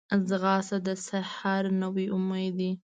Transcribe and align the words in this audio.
ځغاسته 0.27 0.77
د 0.85 0.87
سحر 1.07 1.63
نوی 1.81 2.05
امید 2.15 2.53
ده 2.59 2.71